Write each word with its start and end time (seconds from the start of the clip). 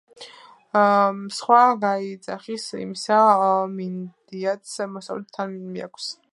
სხვა 1.39 1.59
გაიძახის– 1.83 2.65
"იმისა" 2.85 3.21
მინდიაც 3.77 4.75
მოსწყვეტს, 4.97 5.33
თან 5.39 5.59
მიაქვს 5.77 6.13